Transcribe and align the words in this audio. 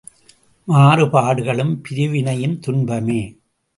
மாறுபாடுகளும் 0.67 1.73
பிரிவினையும் 1.81 2.59
துன்பமே! 2.59 3.21